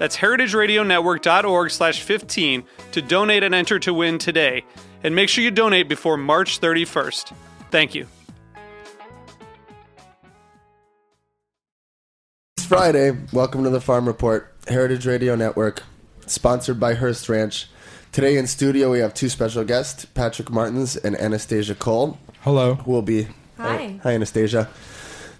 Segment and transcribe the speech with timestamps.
[0.00, 4.64] That's heritageradionetwork.org slash 15 to donate and enter to win today.
[5.04, 7.34] And make sure you donate before March 31st.
[7.70, 8.06] Thank you.
[12.56, 13.12] It's Friday.
[13.30, 15.82] Welcome to the Farm Report, Heritage Radio Network,
[16.24, 17.68] sponsored by Hearst Ranch.
[18.10, 22.76] Today in studio, we have two special guests, Patrick Martins and Anastasia Cole, Hello.
[22.76, 23.26] who will be.
[23.58, 23.98] Hi.
[23.98, 24.70] Uh, hi, Anastasia.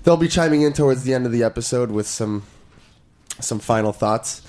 [0.02, 2.42] They'll be chiming in towards the end of the episode with some
[3.44, 4.42] some final thoughts.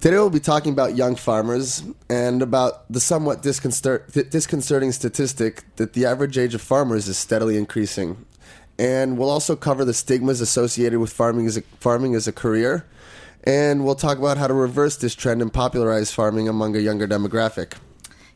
[0.00, 5.92] Today we'll be talking about young farmers and about the somewhat disconcert- disconcerting statistic that
[5.92, 8.26] the average age of farmers is steadily increasing.
[8.78, 12.84] And we'll also cover the stigmas associated with farming as a, farming as a career.
[13.44, 17.06] And we'll talk about how to reverse this trend and popularize farming among a younger
[17.06, 17.74] demographic.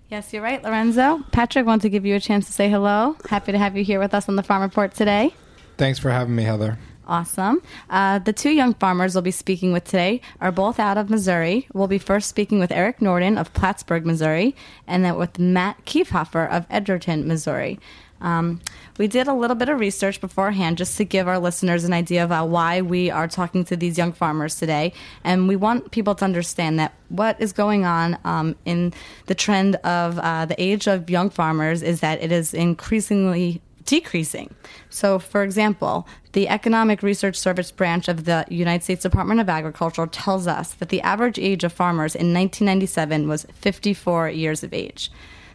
[0.09, 1.25] Yes, you're right, Lorenzo.
[1.33, 3.17] Patrick wants to give you a chance to say hello.
[3.29, 5.35] Happy to have you here with us on the Farm Report today.
[5.79, 6.79] Thanks for having me, Heather.
[7.07, 7.63] Awesome.
[7.89, 11.69] Uh, the two young farmers we'll be speaking with today are both out of Missouri.
[11.73, 14.57] We'll be first speaking with Eric Norton of Plattsburgh, Missouri,
[14.89, 17.79] and then with Matt Keehaver of Edgerton, Missouri.
[18.21, 18.61] Um,
[18.99, 22.25] we did a little bit of research beforehand just to give our listeners an idea
[22.25, 24.93] about why we are talking to these young farmers today.
[25.23, 28.95] And we want people to understand that what is going on um, in
[29.27, 34.53] the trend of uh, the age of young farmers is that it is increasingly decreasing.
[34.91, 40.07] So, for example, the Economic Research Service branch of the United States Department of Agriculture
[40.07, 45.11] tells us that the average age of farmers in 1997 was 54 years of age.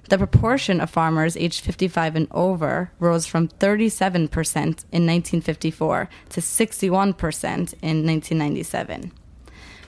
[0.10, 6.74] The proportion of farmers aged 55 and over rose from 37% in 1954 to 61%
[6.74, 9.12] in 1997.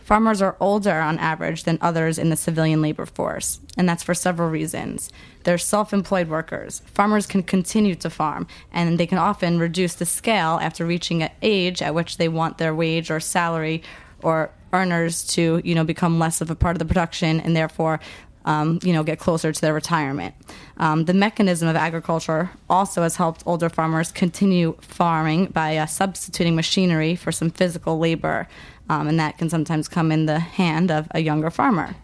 [0.04, 4.14] Farmers are older on average than others in the civilian labor force, and that's for
[4.14, 5.10] several reasons.
[5.44, 6.82] They're self employed workers.
[6.86, 11.32] Farmers can continue to farm, and they can often reduce the scale after reaching an
[11.42, 13.82] age at which they want their wage or salary
[14.22, 18.00] or earners to you know become less of a part of the production and therefore
[18.46, 20.36] um, you know, get closer to their retirement.
[20.78, 26.56] Um, the mechanism of agriculture also has helped older farmers continue farming by uh, substituting
[26.56, 28.48] machinery for some physical labor,
[28.90, 31.96] um, and that can sometimes come in the hand of a younger farmer.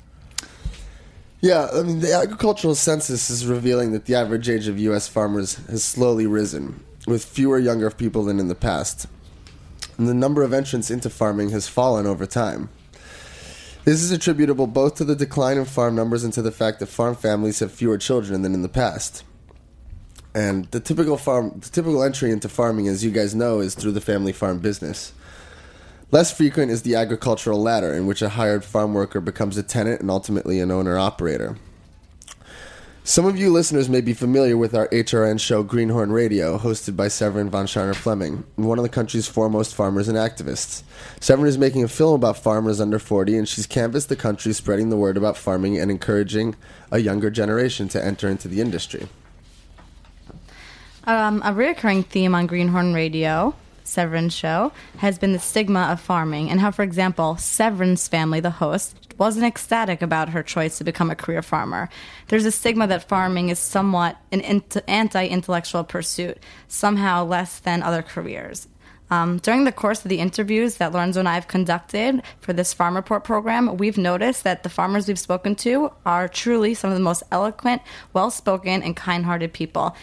[1.42, 5.08] Yeah, I mean, the agricultural census is revealing that the average age of U.S.
[5.08, 9.08] farmers has slowly risen, with fewer younger people than in the past.
[9.98, 12.70] And the number of entrants into farming has fallen over time.
[13.86, 16.88] This is attributable both to the decline in farm numbers and to the fact that
[16.88, 19.24] farm families have fewer children than in the past.
[20.36, 23.94] And the typical farm, the typical entry into farming, as you guys know, is through
[23.94, 25.14] the family farm business.
[26.12, 30.02] Less frequent is the agricultural ladder, in which a hired farm worker becomes a tenant
[30.02, 31.58] and ultimately an owner operator.
[33.04, 37.08] Some of you listeners may be familiar with our HRN show Greenhorn Radio, hosted by
[37.08, 40.84] Severin von Tscharner Fleming, one of the country's foremost farmers and activists.
[41.20, 44.90] Severin is making a film about farmers under 40, and she's canvassed the country spreading
[44.90, 46.56] the word about farming and encouraging
[46.92, 49.08] a younger generation to enter into the industry.
[51.06, 53.56] Um, a recurring theme on Greenhorn Radio,
[53.90, 58.50] Severin's show, has been the stigma of farming and how, for example, Severin's family, the
[58.50, 61.90] host, wasn't ecstatic about her choice to become a career farmer.
[62.28, 66.38] There's a stigma that farming is somewhat an anti intellectual pursuit,
[66.68, 68.68] somehow less than other careers.
[69.12, 72.74] Um, during the course of the interviews that Lorenzo and I have conducted for this
[72.74, 76.98] Farm Report program, we've noticed that the farmers we've spoken to are truly some of
[76.98, 77.82] the most eloquent,
[78.14, 79.96] well spoken, and kind hearted people.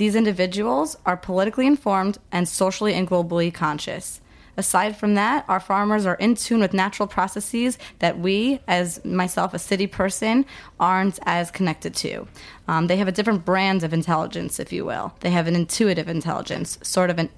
[0.00, 4.22] These individuals are politically informed and socially and globally conscious.
[4.56, 9.52] Aside from that, our farmers are in tune with natural processes that we, as myself,
[9.52, 10.46] a city person,
[10.78, 12.26] aren't as connected to.
[12.66, 15.12] Um, they have a different brand of intelligence, if you will.
[15.20, 17.28] They have an intuitive intelligence, sort of an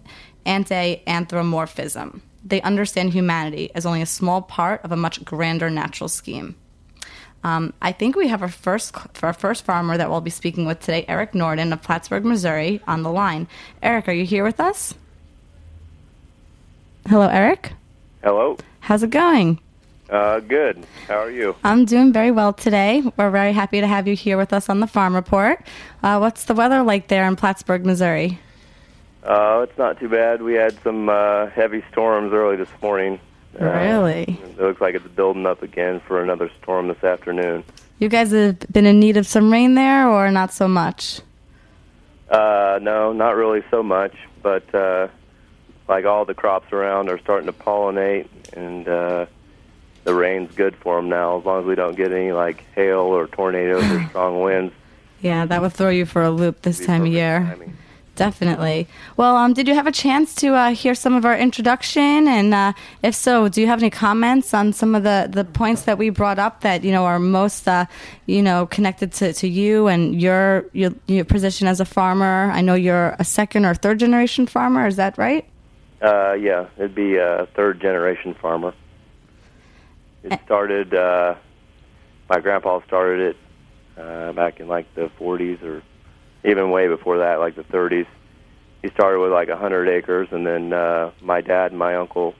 [0.46, 2.22] anti anthropomorphism.
[2.44, 6.54] They understand humanity as only a small part of a much grander natural scheme.
[7.44, 10.80] Um, I think we have our first our first farmer that we'll be speaking with
[10.80, 13.48] today, Eric Norton of Plattsburgh, Missouri, on the line.
[13.82, 14.94] Eric, are you here with us?
[17.08, 17.72] Hello, Eric.
[18.22, 18.56] Hello.
[18.80, 19.58] How's it going?
[20.08, 20.84] Uh, good.
[21.08, 21.56] How are you?
[21.64, 23.02] I'm doing very well today.
[23.16, 25.64] We're very happy to have you here with us on the Farm Report.
[26.02, 28.38] Uh, what's the weather like there in Plattsburgh, Missouri?
[29.24, 30.42] Uh, it's not too bad.
[30.42, 33.20] We had some uh, heavy storms early this morning.
[33.60, 34.40] Uh, Really?
[34.42, 37.64] It looks like it's building up again for another storm this afternoon.
[37.98, 41.20] You guys have been in need of some rain there, or not so much?
[42.30, 45.08] Uh, no, not really so much, but uh,
[45.88, 49.26] like all the crops around are starting to pollinate, and uh,
[50.04, 51.38] the rain's good for them now.
[51.38, 54.72] As long as we don't get any like hail or tornadoes or strong winds.
[55.20, 57.40] Yeah, that would throw you for a loop this time of year.
[57.40, 57.76] timing.
[58.14, 58.88] Definitely.
[59.16, 62.28] Well, um, did you have a chance to uh, hear some of our introduction?
[62.28, 65.82] And uh, if so, do you have any comments on some of the, the points
[65.82, 67.86] that we brought up that you know are most uh,
[68.26, 72.50] you know connected to, to you and your, your your position as a farmer?
[72.52, 74.86] I know you're a second or third generation farmer.
[74.86, 75.48] Is that right?
[76.02, 78.74] Uh, yeah, it'd be a third generation farmer.
[80.22, 80.92] It started.
[80.92, 81.36] Uh,
[82.28, 83.36] my grandpa started it
[84.00, 85.82] uh, back in like the 40s, or
[86.44, 88.06] even way before that, like the 30s.
[88.82, 92.34] He started with like hundred acres, and then uh, my dad and my uncle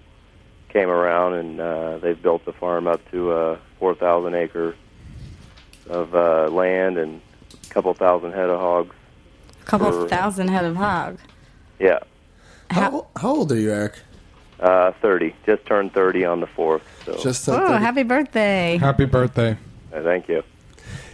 [0.70, 4.74] came around, and uh, they've built the farm up to uh, 4,000 acres
[5.88, 7.20] of uh, land and
[7.52, 8.94] a couple thousand head of hogs.
[9.60, 11.18] A couple For- thousand head of hog.
[11.78, 11.98] Yeah,
[12.70, 13.94] How, how old are you, Eric?
[14.60, 15.34] uh, 30.
[15.46, 16.82] Just turned 30 on the 4th.
[17.04, 17.84] So Just Oh, turned 30.
[17.84, 18.78] happy birthday!
[18.78, 19.56] Happy birthday.
[19.92, 20.42] uh, thank you.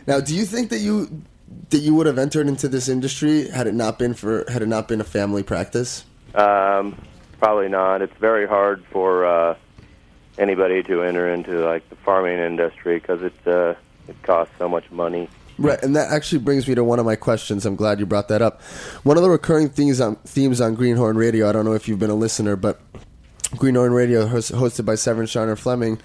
[0.07, 1.23] Now, do you think that you
[1.71, 4.69] that you would have entered into this industry had it not been for had it
[4.69, 6.05] not been a family practice?
[6.35, 7.01] Um,
[7.39, 8.03] probably not.
[8.03, 9.57] It's very hard for uh,
[10.39, 13.75] anybody to enter into like the farming industry because it uh,
[14.09, 15.29] it costs so much money.
[15.59, 17.67] Right, and that actually brings me to one of my questions.
[17.67, 18.63] I'm glad you brought that up.
[19.03, 21.49] One of the recurring themes on themes on Greenhorn Radio.
[21.49, 22.81] I don't know if you've been a listener, but
[23.57, 25.99] Greenhorn Radio, hosted by Severin Shiner Fleming,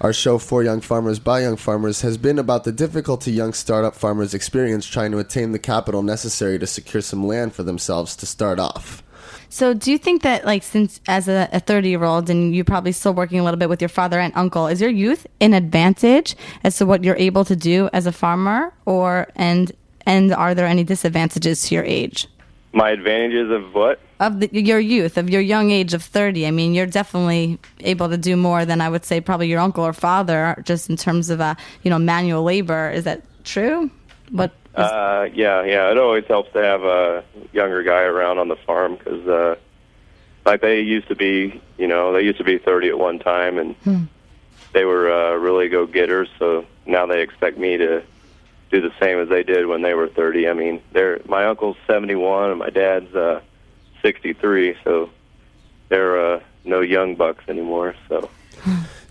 [0.00, 3.94] our show for young farmers by young farmers, has been about the difficulty young startup
[3.94, 8.26] farmers experience trying to attain the capital necessary to secure some land for themselves to
[8.26, 9.02] start off.
[9.50, 12.92] So, do you think that, like, since as a 30 year old and you're probably
[12.92, 16.36] still working a little bit with your father and uncle, is your youth an advantage
[16.62, 19.72] as to what you're able to do as a farmer, or and
[20.06, 22.26] and are there any disadvantages to your age?
[22.72, 24.00] My advantages of what?
[24.20, 28.10] Of the, your youth, of your young age of 30, I mean, you're definitely able
[28.10, 31.30] to do more than I would say probably your uncle or father, just in terms
[31.30, 32.90] of, uh, you know, manual labor.
[32.90, 33.90] Is that true?
[34.30, 34.52] What?
[34.76, 35.90] Is, Uh, yeah, yeah.
[35.90, 37.24] It always helps to have a
[37.54, 39.54] younger guy around on the farm because, uh,
[40.44, 43.56] like, they used to be, you know, they used to be 30 at one time,
[43.56, 43.74] and
[44.74, 46.28] they were uh, really go getters.
[46.38, 48.02] So now they expect me to
[48.70, 50.46] do the same as they did when they were 30.
[50.46, 53.40] I mean, they're my uncle's 71 and my dad's uh,
[54.02, 55.10] 63, so
[55.88, 57.94] they're uh, no young bucks anymore.
[58.08, 58.30] So.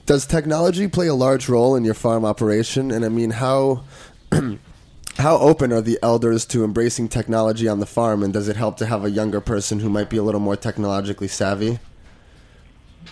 [0.05, 2.91] Does technology play a large role in your farm operation?
[2.91, 3.83] And I mean, how
[5.17, 8.23] how open are the elders to embracing technology on the farm?
[8.23, 10.55] And does it help to have a younger person who might be a little more
[10.55, 11.79] technologically savvy?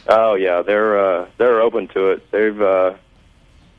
[0.07, 2.31] Oh yeah, they're uh, they're open to it.
[2.31, 2.95] They've uh,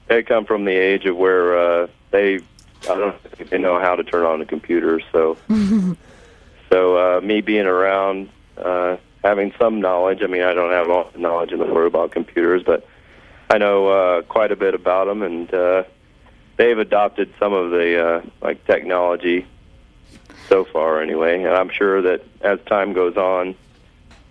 [0.06, 2.36] they come from the age of where uh, they
[2.82, 5.00] I don't think they know how to turn on a computer.
[5.10, 5.36] So
[6.70, 10.22] so uh, me being around, uh, having some knowledge.
[10.22, 12.86] I mean, I don't have all the knowledge in the world about computers, but
[13.50, 15.84] I know uh, quite a bit about them, and uh,
[16.56, 19.46] they've adopted some of the uh, like technology
[20.48, 21.42] so far, anyway.
[21.42, 23.54] And I'm sure that as time goes on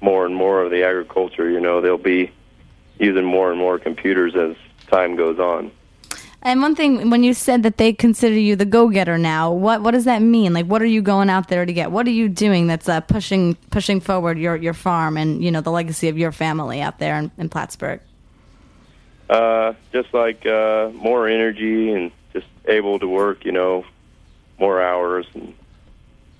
[0.01, 2.31] more and more of the agriculture, you know, they'll be
[2.99, 4.55] using more and more computers as
[4.89, 5.71] time goes on.
[6.47, 9.91] And one thing, when you said that they consider you the go-getter now, what what
[9.91, 10.53] does that mean?
[10.53, 11.91] Like, what are you going out there to get?
[11.91, 15.59] What are you doing that's uh, pushing pushing forward your your farm and you know
[15.59, 17.99] the legacy of your family out there in, in Plattsburgh?
[19.29, 23.83] Uh, just like uh, more energy and just able to work, you know,
[24.57, 25.53] more hours and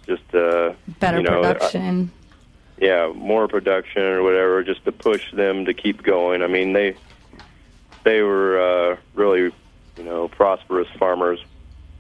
[0.06, 0.72] just uh,
[1.02, 2.14] Better you know, production.
[2.78, 6.44] yeah, more production or whatever, just to push them to keep going.
[6.44, 6.96] I mean, they
[8.06, 8.58] they were
[8.94, 9.52] uh, really,
[9.98, 11.40] you know, prosperous farmers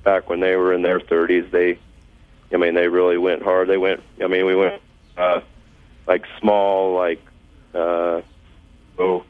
[0.04, 1.50] back when they were in their 30s.
[1.51, 1.80] They,
[2.54, 3.68] I mean, they really went hard.
[3.68, 4.01] They went.
[4.24, 4.82] I mean, we went
[5.18, 5.42] uh,
[6.06, 7.22] like small, like
[7.74, 8.22] uh,
[8.98, 9.24] oh,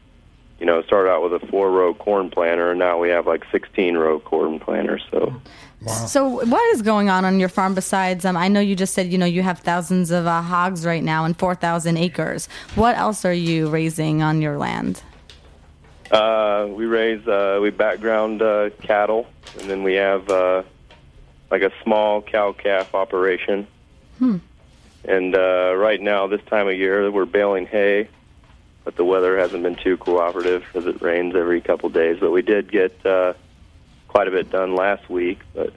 [0.59, 3.43] you know, started out with a four row corn planter, and now we have like
[3.51, 5.03] 16 row corn planters.
[5.11, 5.33] So.
[6.07, 8.25] So, what is going on on your farm besides?
[8.25, 11.03] Um, I know you just said you know you have thousands of uh, hogs right
[11.03, 12.49] now and four thousand acres.
[12.73, 15.03] What else are you raising on your land?
[16.11, 19.27] Uh, we raise uh, we background uh, cattle,
[19.59, 20.63] and then we have uh,
[21.51, 23.67] like a small cow calf operation.
[25.03, 28.09] And uh, right now, this time of year, we're baling hay,
[28.83, 32.17] but the weather hasn't been too cooperative because it rains every couple days.
[32.19, 33.33] But we did get uh,
[34.07, 35.39] quite a bit done last week.
[35.53, 35.73] But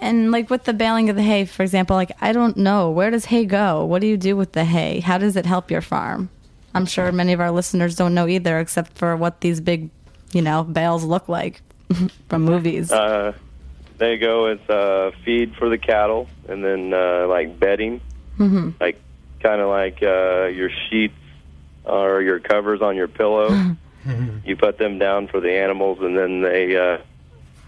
[0.00, 3.10] And like with the baling of the hay, for example, like I don't know where
[3.10, 3.84] does hay go?
[3.84, 5.00] What do you do with the hay?
[5.00, 6.30] How does it help your farm?
[6.76, 9.90] I'm sure many of our listeners don't know either, except for what these big,
[10.32, 11.62] you know, bales look like
[12.28, 12.92] from movies.
[12.92, 13.32] uh,
[13.98, 14.46] there you go.
[14.46, 18.00] It's uh, feed for the cattle, and then uh, like bedding,
[18.36, 19.00] hmm like
[19.40, 21.14] kind of like uh, your sheets
[21.84, 23.74] or your covers on your pillow.
[24.44, 26.98] you put them down for the animals, and then they uh,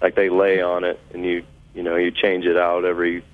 [0.03, 1.43] like they lay on it, and you
[1.75, 3.25] you know you change it out every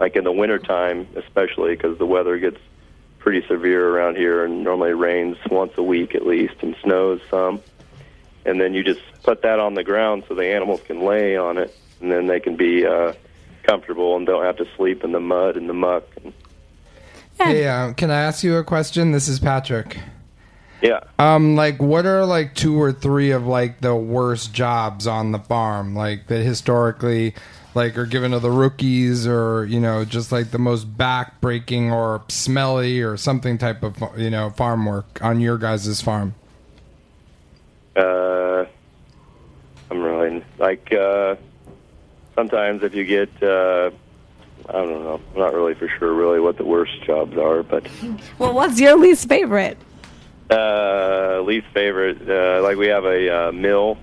[0.00, 2.58] like in the wintertime especially because the weather gets
[3.24, 7.58] pretty severe around here, and normally rains once a week at least, and snows some.
[8.44, 11.56] And then you just put that on the ground so the animals can lay on
[11.56, 13.14] it, and then they can be uh,
[13.62, 16.04] comfortable and don't have to sleep in the mud and the muck.
[16.22, 16.34] And,
[17.38, 19.12] Hey, uh, can I ask you a question?
[19.12, 19.96] This is Patrick.
[20.82, 21.00] yeah.
[21.18, 25.38] Um, like, what are like two or three of like the worst jobs on the
[25.38, 27.34] farm, like that historically,
[27.74, 32.22] like are given to the rookies, or you know, just like the most back-breaking or
[32.28, 36.34] smelly or something type of you know farm work on your guys' farm?
[37.96, 38.64] Uh,
[39.90, 41.36] I'm really like uh,
[42.34, 43.90] sometimes if you get uh,
[44.68, 47.86] I don't know, I'm not really for sure really what the worst jobs are, but
[48.38, 49.78] Well, what's your least favorite?
[50.50, 53.96] uh, least favorite uh, like we have a uh, mill,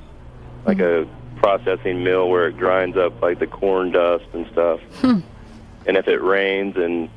[0.66, 1.08] like a
[1.42, 4.80] processing mill where it grinds up like the corn dust and stuff.
[5.04, 7.10] And if it rains and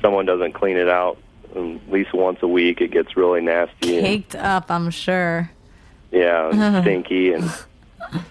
[0.00, 1.18] someone doesn't clean it out
[1.56, 3.98] um, at least once a week, it gets really nasty.
[3.98, 5.50] and- Caked up, I'm sure.
[6.12, 7.50] Yeah, stinky and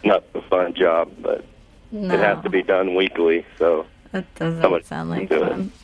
[0.03, 1.43] not a fun job, but
[1.91, 3.45] No, it has to be done weekly.
[3.57, 5.71] So That doesn't Someone sound like fun.
[5.75, 5.80] it.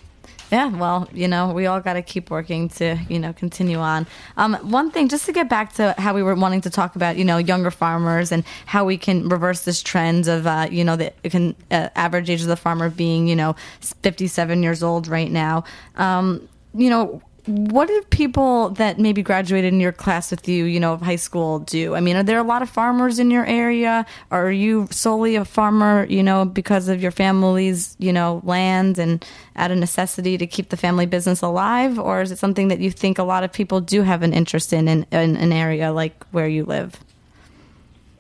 [0.52, 4.08] Yeah, well, you know, we all got to keep working to, you know, continue on.
[4.38, 7.18] Um, one thing, just to get back to how we were wanting to talk about,
[7.18, 10.96] you know, younger farmers and how we can reverse this trend of, uh, you know,
[10.96, 15.30] the can, uh, average age of the farmer being, you know, 57 years old right
[15.30, 15.66] now.
[15.98, 20.80] Um, you know, what did people that maybe graduated in your class with you, you
[20.80, 21.96] know, of high school do?
[21.96, 24.06] I mean, are there a lot of farmers in your area?
[24.32, 29.26] Are you solely a farmer, you know, because of your family's, you know, land and
[29.56, 31.98] out of necessity to keep the family business alive?
[31.98, 34.74] Or is it something that you think a lot of people do have an interest
[34.74, 37.00] in in, in an area like where you live?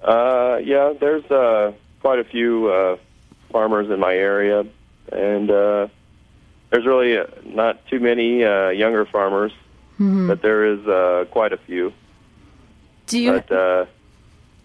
[0.07, 2.97] uh, yeah, there's uh, quite a few uh,
[3.51, 4.65] farmers in my area,
[5.11, 5.87] and uh,
[6.69, 9.51] there's really uh, not too many uh, younger farmers,
[9.99, 11.93] but there is uh, quite a few.
[13.07, 13.85] Do you But uh,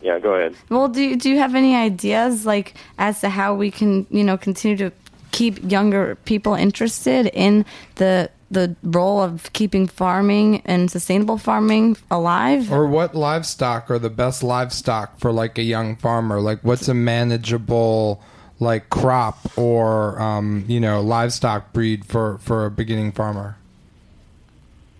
[0.00, 0.56] yeah, go ahead.
[0.68, 4.24] Well, do you, do you have any ideas like as to how we can you
[4.24, 4.92] know continue to
[5.30, 7.64] keep younger people interested in
[7.96, 12.70] the the role of keeping farming and sustainable farming alive?
[12.70, 16.40] Or what livestock are the best livestock for like a young farmer?
[16.40, 18.22] Like, what's a manageable
[18.62, 23.56] like crop or um, you know livestock breed for for a beginning farmer?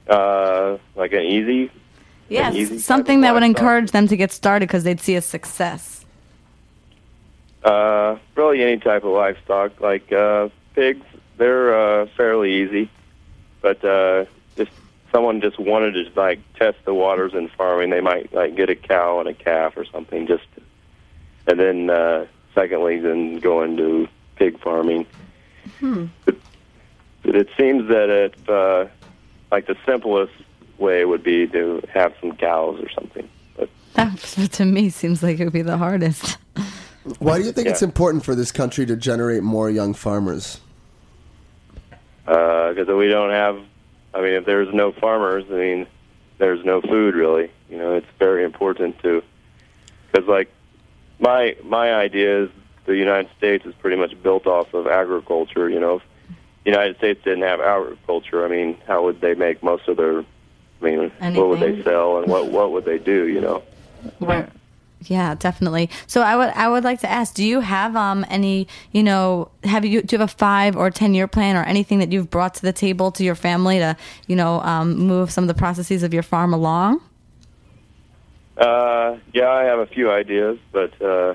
[0.09, 1.71] Uh, like an easy
[2.28, 6.04] yes, easy something that would encourage them to get started because they'd see a success.
[7.62, 12.90] Uh, really any type of livestock, like uh, pigs, they're uh, fairly easy.
[13.61, 14.25] But uh,
[14.57, 14.73] just
[15.12, 18.75] someone just wanted to like test the waters in farming, they might like get a
[18.75, 20.47] cow and a calf or something, just
[21.47, 25.06] and then uh, secondly, then go into pig farming.
[25.80, 26.37] But,
[27.23, 28.87] but it seems that it uh,
[29.50, 30.32] like the simplest
[30.78, 33.28] way would be to have some cows or something.
[33.56, 34.18] But That
[34.52, 36.38] to me seems like it would be the hardest.
[37.18, 37.73] Why do you think Yeah.
[37.73, 40.61] it's important for this country to generate more young farmers?
[42.25, 43.59] because we don't have.
[44.14, 45.87] I mean, if there's no farmers, I mean,
[46.38, 47.50] there's no food really.
[47.68, 49.23] You know, it's very important to
[50.11, 50.50] because like
[51.23, 52.50] my my idea is
[52.85, 55.71] the United States is pretty much built off of agriculture.
[55.71, 56.02] You know, if
[56.64, 60.19] the United States didn't have agriculture, I mean, how would they make most of their?
[60.21, 63.29] I mean, what would they sell and what what would they do?
[63.29, 63.62] You know.
[65.05, 65.91] Yeah, definitely.
[66.07, 69.50] So I would I would like to ask, do you have um any you know
[69.64, 72.31] have you do you have a five or ten year plan or anything that you've
[72.31, 75.55] brought to the table to your family to you know um, move some of the
[75.55, 77.00] processes of your farm along?
[78.56, 81.35] Uh, yeah, I have a few ideas, but uh,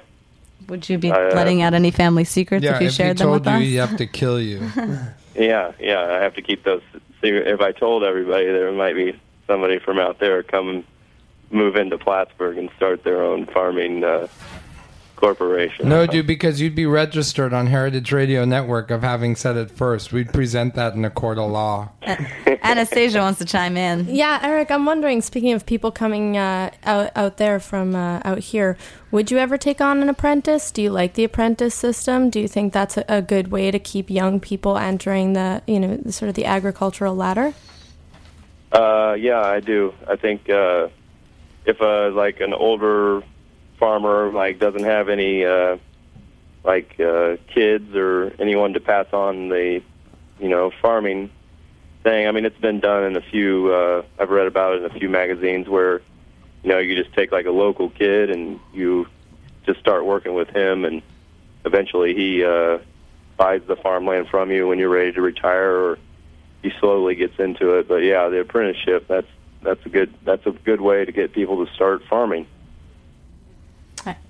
[0.69, 3.17] Would you be I, uh, letting out any family secrets yeah, if you if shared
[3.17, 3.61] he them told with you, us?
[3.63, 4.69] he have to kill you.
[5.35, 6.81] Yeah, yeah, I have to keep those
[7.21, 7.45] secret.
[7.45, 10.83] If I told everybody, there might be somebody from out there coming
[11.51, 14.27] move into Plattsburgh and start their own farming uh,
[15.17, 15.89] corporation.
[15.89, 20.13] No, dude, because you'd be registered on Heritage Radio Network of having said it first.
[20.13, 21.89] We'd present that in a court of law.
[22.63, 24.07] Anastasia wants to chime in.
[24.07, 25.21] Yeah, Eric, I'm wondering.
[25.21, 28.77] Speaking of people coming uh, out out there from uh, out here,
[29.11, 30.71] would you ever take on an apprentice?
[30.71, 32.29] Do you like the apprentice system?
[32.29, 35.79] Do you think that's a, a good way to keep young people entering the you
[35.79, 37.53] know sort of the agricultural ladder?
[38.71, 39.93] Uh, yeah, I do.
[40.07, 40.89] I think uh,
[41.65, 43.23] if uh, like an older
[43.79, 45.77] farmer like doesn't have any uh,
[46.63, 49.81] like uh, kids or anyone to pass on the
[50.39, 51.29] you know farming
[52.03, 52.27] thing.
[52.27, 53.71] I mean, it's been done in a few.
[53.71, 56.01] Uh, I've read about it in a few magazines where
[56.63, 59.07] you know you just take like a local kid and you
[59.65, 61.01] just start working with him, and
[61.65, 62.79] eventually he uh,
[63.37, 65.99] buys the farmland from you when you're ready to retire, or
[66.63, 67.87] he slowly gets into it.
[67.87, 69.27] But yeah, the apprenticeship that's
[69.61, 72.47] that's a good that's a good way to get people to start farming.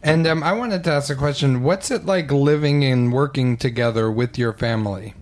[0.03, 1.63] And um, I wanted to ask a question.
[1.63, 5.13] What's it like living and working together with your family?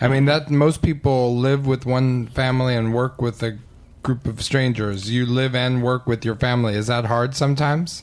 [0.00, 3.58] I mean, that most people live with one family and work with a
[4.02, 5.10] group of strangers.
[5.10, 6.74] You live and work with your family.
[6.74, 8.02] Is that hard sometimes?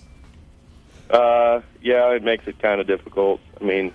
[1.09, 3.41] Uh, yeah, it makes it kind of difficult.
[3.59, 3.93] I mean,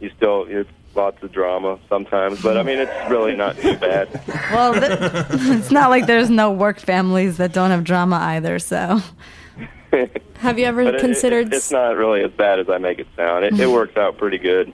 [0.00, 4.08] you still it's lots of drama sometimes, but I mean, it's really not too bad.
[4.50, 4.98] Well, th-
[5.58, 8.58] it's not like there's no work families that don't have drama either.
[8.58, 9.00] So,
[10.38, 11.48] Have you ever it- considered?
[11.48, 13.44] it, it's not really as bad as I make it sound.
[13.44, 14.72] It, it works out pretty good.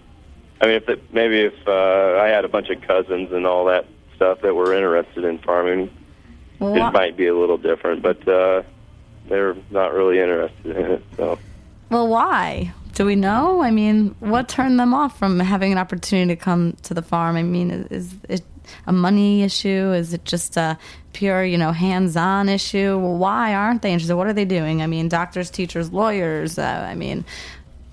[0.61, 3.67] I mean, if it, maybe if uh, I had a bunch of cousins and all
[3.67, 5.91] that stuff that were interested in farming,
[6.59, 8.03] well, it might be a little different.
[8.03, 8.63] But uh,
[9.29, 11.03] they're not really interested in it.
[11.17, 11.39] So
[11.91, 12.73] well, why?
[12.95, 13.63] Do we know?
[13.63, 17.37] I mean, what turned them off from having an opportunity to come to the farm?
[17.37, 18.45] I mean, is, is it
[18.87, 19.93] a money issue?
[19.93, 20.79] Is it just a
[21.13, 22.99] pure, you know, hands-on issue?
[22.99, 24.17] Well, why aren't they interested?
[24.17, 24.83] What are they doing?
[24.83, 26.59] I mean, doctors, teachers, lawyers.
[26.59, 27.25] Uh, I mean,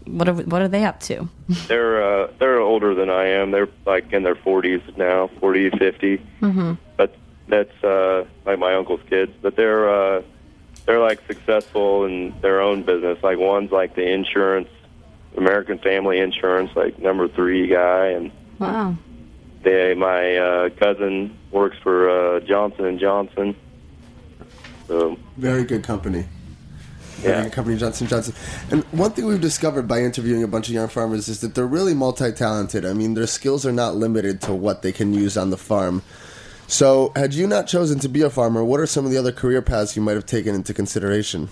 [0.06, 1.30] what are what are they up to?
[1.68, 3.52] they're uh, they're older than I am.
[3.52, 6.18] They're like in their 40s now, 40, 50.
[6.42, 6.74] Mm-hmm.
[6.98, 7.16] But
[7.48, 9.32] that's uh, like my uncle's kids.
[9.42, 10.24] But they're uh,
[10.86, 13.22] they're like successful in their own business.
[13.24, 14.70] Like one's like the insurance,
[15.38, 18.96] American Family Insurance, like number three guy, and Wow.
[19.64, 23.56] They my uh, cousin works for uh, Johnson and Johnson.
[24.88, 26.26] So Very good company.
[27.18, 28.34] Very yeah, good company, Johnson Johnson.
[28.72, 31.68] And one thing we've discovered by interviewing a bunch of young farmers is that they're
[31.68, 32.84] really multi-talented.
[32.84, 36.02] I mean, their skills are not limited to what they can use on the farm.
[36.68, 39.32] So, had you not chosen to be a farmer, what are some of the other
[39.32, 41.50] career paths you might have taken into consideration?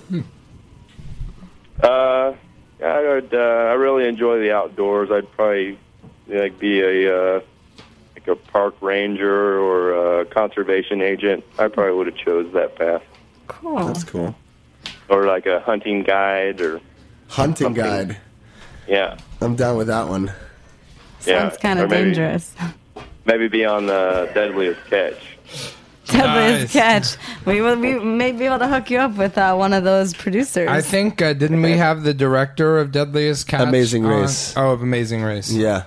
[1.82, 2.34] Uh,
[2.84, 3.34] I would.
[3.34, 5.10] Uh, I really enjoy the outdoors.
[5.12, 5.78] I'd probably
[6.28, 7.45] like be a uh, like
[8.30, 11.44] a park ranger or a conservation agent.
[11.58, 13.02] I probably would have chose that path,
[13.48, 13.88] Cool.
[13.88, 14.36] That's cool.
[15.10, 16.80] or like a hunting guide, or
[17.28, 17.84] Hunting Something.
[17.84, 18.18] guide.
[18.88, 20.32] yeah, I'm down with that one.
[21.26, 21.50] yeah.
[21.50, 22.54] Sounds kind of maybe- dangerous.
[23.26, 25.36] Maybe be on the Deadliest Catch.
[26.08, 27.15] Deadliest Nice.
[27.15, 27.18] catch.
[27.46, 27.76] We will.
[27.78, 30.68] We may be able to hook you up with uh, one of those producers.
[30.68, 33.68] I think uh, didn't we have the director of Deadliest Catch?
[33.68, 34.56] Amazing on- Race.
[34.58, 35.52] Oh, of Amazing Race.
[35.52, 35.84] Yeah.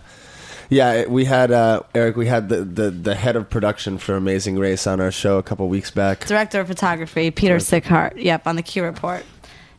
[0.73, 2.17] Yeah, we had uh, Eric.
[2.17, 5.43] We had the, the, the head of production for Amazing Race on our show a
[5.43, 6.27] couple weeks back.
[6.27, 8.15] director of photography, Peter Sickhart.
[8.17, 9.27] Yep, on the Q report.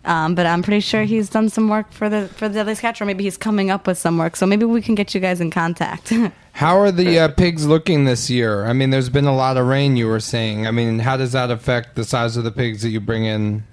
[0.06, 3.02] Um, but I'm pretty sure he's done some work for the for the Deadliest Catch,
[3.02, 4.36] or maybe he's coming up with some work.
[4.36, 6.14] So maybe we can get you guys in contact.
[6.52, 8.66] How are the uh, pigs looking this year?
[8.66, 9.96] I mean, there's been a lot of rain.
[9.98, 10.68] You were saying.
[10.68, 13.64] I mean, how does that affect the size of the pigs that you bring in?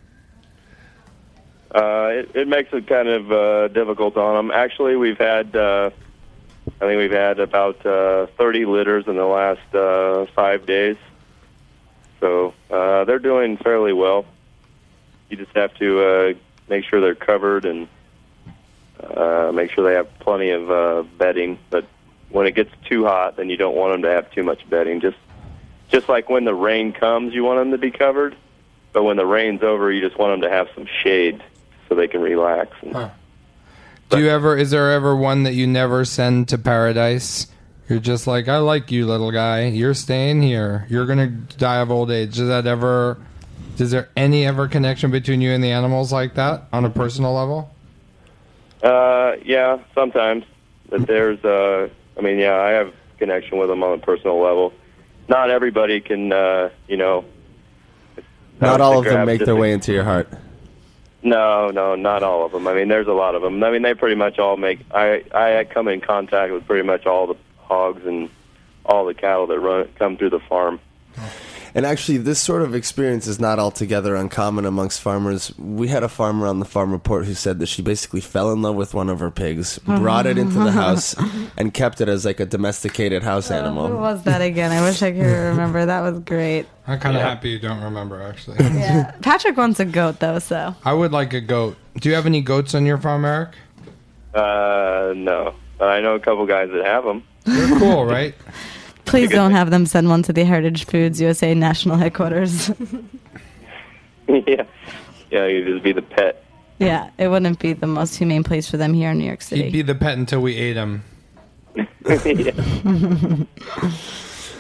[1.75, 4.51] Uh, it, it makes it kind of uh, difficult on them.
[4.51, 5.91] Actually, we've had, uh,
[6.81, 10.97] I think we've had about uh, 30 litters in the last uh, five days.
[12.21, 14.25] So uh, they're doing fairly well.
[15.29, 16.35] You just have to uh,
[16.69, 17.87] make sure they're covered and
[18.99, 21.59] uh, make sure they have plenty of uh, bedding.
[21.69, 21.87] But
[22.31, 25.01] when it gets too hot, then you don't want them to have too much bedding.
[25.01, 25.19] Just,
[25.89, 28.37] just like when the rain comes, you want them to be covered.
[28.93, 31.43] But when the rain's over, you just want them to have some shade
[31.89, 32.75] so they can relax.
[32.81, 32.95] And,
[34.11, 34.57] Do you ever?
[34.57, 37.47] Is there ever one that you never send to paradise?
[37.89, 39.67] You're just like, I like you, little guy.
[39.67, 40.87] You're staying here.
[40.89, 42.37] You're gonna die of old age.
[42.37, 43.19] Does that ever?
[43.79, 47.33] Is there any ever connection between you and the animals like that on a personal
[47.33, 47.75] level?
[48.83, 50.45] Uh, yeah, sometimes.
[50.89, 54.73] But there's, uh, I mean, yeah, I have connection with them on a personal level.
[55.29, 57.25] Not everybody can, uh, you know.
[58.61, 60.29] Not all of them make their way into your heart.
[61.23, 62.67] No, no, not all of them.
[62.67, 63.63] I mean, there's a lot of them.
[63.63, 64.81] I mean, they pretty much all make.
[64.91, 68.31] I I come in contact with pretty much all the hogs and
[68.87, 70.81] all the cattle that run come through the farm.
[71.75, 75.57] And actually, this sort of experience is not altogether uncommon amongst farmers.
[75.59, 78.63] We had a farmer on the farm report who said that she basically fell in
[78.63, 81.15] love with one of her pigs, brought it into the house,
[81.57, 83.89] and kept it as like a domesticated house animal.
[83.89, 84.73] Who was that again?
[84.73, 85.87] I wish I could remember.
[85.87, 86.67] That was great.
[86.87, 87.29] I'm kind of Yeah.
[87.29, 88.57] happy you don't remember, actually.
[88.81, 89.13] Yeah.
[89.23, 91.77] Patrick wants a goat though, so I would like a goat.
[92.01, 93.51] Do you have any goats on your farm, Eric?
[94.35, 95.55] Uh, no.
[95.79, 97.23] But I know a couple guys that have them.
[97.45, 98.35] They're cool, right?
[99.11, 102.71] Please don't have them send one to the Heritage Foods USA national headquarters.
[104.29, 104.65] yeah.
[105.31, 106.45] Yeah, you'd just be the pet.
[106.79, 109.65] yeah, it wouldn't be the most humane place for them here in New York City.
[109.65, 111.05] He'd be the pet until we ate him.
[111.77, 111.85] yeah.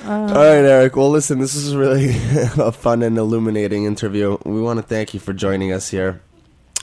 [0.06, 0.96] All right, Eric.
[0.96, 2.10] Well, listen, this is really
[2.58, 4.38] a fun and illuminating interview.
[4.44, 6.22] We want to thank you for joining us here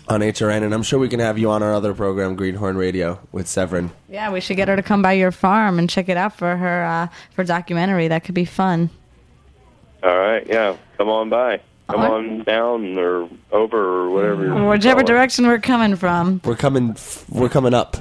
[0.10, 3.20] on HRN, and I'm sure we can have you on our other program, Greenhorn Radio,
[3.32, 3.92] with Severin.
[4.10, 6.56] yeah, we should get her to come by your farm and check it out for
[6.56, 8.08] her uh, for documentary.
[8.08, 8.90] That could be fun.
[10.04, 10.46] All right.
[10.48, 10.78] Yeah.
[10.98, 11.60] Come on by.
[11.90, 14.46] Come All on down or over or whatever.
[14.46, 16.92] you Whichever direction we're coming from, We're coming.
[16.92, 17.98] f- We're coming up.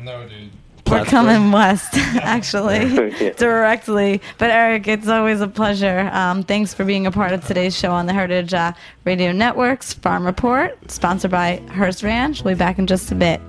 [0.00, 0.50] No, dude.
[0.92, 2.86] We're coming west, actually,
[3.20, 3.32] Yeah.
[3.36, 4.20] directly.
[4.38, 6.08] But Eric, it's always a pleasure.
[6.12, 8.72] Um, thanks for being a part of today's show on the Heritage uh,
[9.04, 12.42] Radio Network's Farm Report, sponsored by Hearst Ranch.
[12.44, 13.40] We'll be back in just a bit.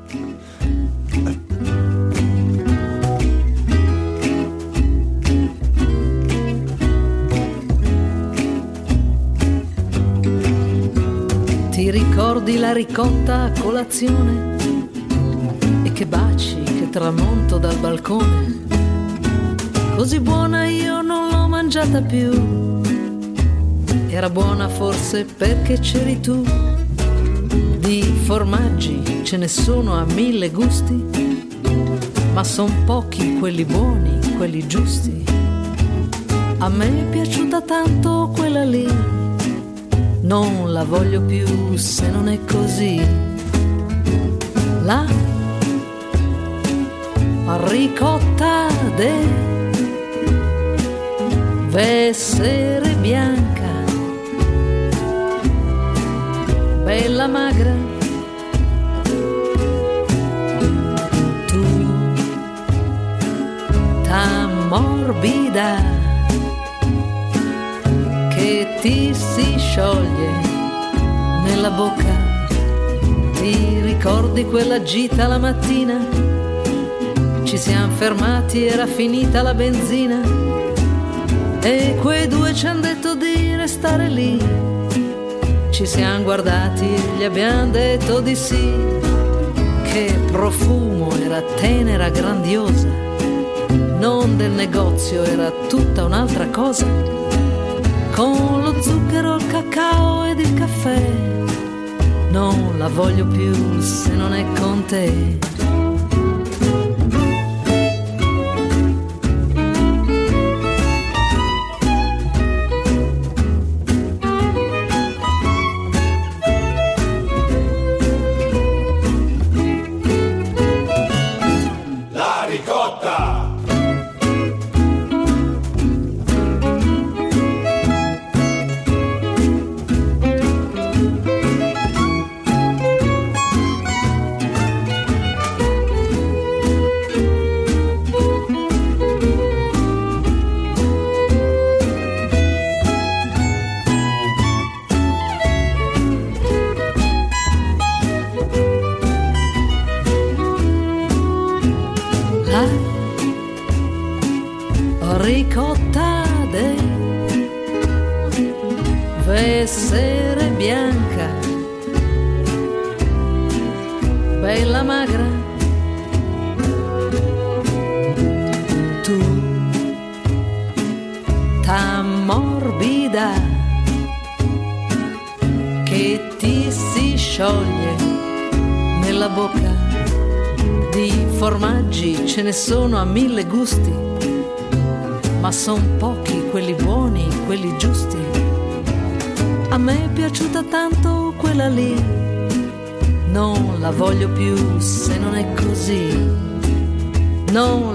[11.72, 14.56] Ti ricordi la ricotta a colazione?
[15.84, 18.66] E che baci, che tramonto dal balcone.
[19.96, 22.82] Così buona io non l'ho mangiata più.
[24.10, 26.46] Era buona forse perché c'eri tu.
[27.80, 31.04] Di formaggi ce ne sono a mille gusti,
[32.32, 35.24] ma son pochi quelli buoni, quelli giusti.
[36.60, 38.88] A me è piaciuta tanto quella lì
[40.22, 43.02] non la voglio più se non è così.
[44.84, 45.06] La
[47.46, 49.38] ricotta deve
[52.08, 53.70] essere bianca,
[56.84, 57.76] bella magra.
[61.48, 61.64] Tu
[64.70, 65.82] morbida
[68.30, 70.32] che ti si scioglie
[71.44, 72.32] nella bocca.
[73.34, 76.33] Ti ricordi quella gita la mattina?
[77.54, 80.20] Ci siamo fermati, era finita la benzina.
[81.62, 84.44] E quei due ci hanno detto di restare lì.
[85.70, 88.74] Ci siamo guardati gli abbiamo detto di sì.
[89.84, 92.88] Che profumo era tenera, grandiosa.
[94.00, 96.88] Non del negozio, era tutta un'altra cosa
[98.16, 101.08] con lo zucchero, il cacao ed il caffè.
[102.32, 105.52] Non la voglio più se non è con te.